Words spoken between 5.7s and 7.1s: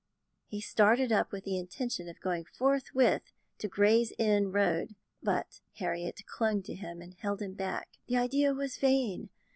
Harriet clung to him